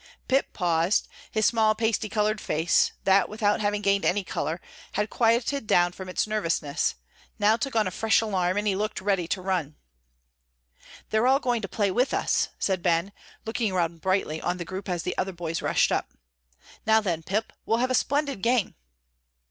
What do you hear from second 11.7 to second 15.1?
with us," said Ben, looking around brightly on the group as